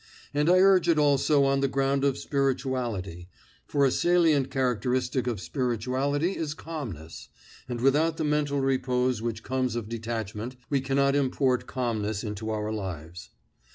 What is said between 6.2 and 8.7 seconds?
is calmness, and without the mental